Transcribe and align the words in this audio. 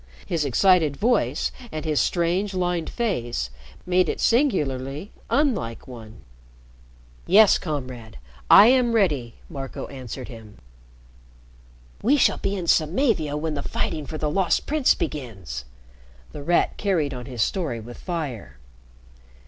His 0.25 0.45
excited 0.45 0.97
voice 0.97 1.51
and 1.71 1.85
his 1.85 1.99
strange, 2.01 2.55
lined 2.55 2.89
face 2.89 3.51
made 3.85 4.09
it 4.09 4.19
singularly 4.19 5.11
unlike 5.29 5.87
one. 5.87 6.23
"Yes, 7.27 7.59
Comrade, 7.59 8.17
I 8.49 8.65
am 8.65 8.93
ready," 8.93 9.35
Marco 9.47 9.85
answered 9.89 10.27
him. 10.27 10.57
"We 12.01 12.17
shall 12.17 12.39
be 12.39 12.55
in 12.55 12.65
Samavia 12.65 13.37
when 13.37 13.53
the 13.53 13.61
fighting 13.61 14.07
for 14.07 14.17
the 14.17 14.31
Lost 14.31 14.65
Prince 14.65 14.95
begins." 14.95 15.65
The 16.31 16.41
Rat 16.41 16.77
carried 16.77 17.13
on 17.13 17.27
his 17.27 17.43
story 17.43 17.79
with 17.79 17.99
fire. 17.99 18.57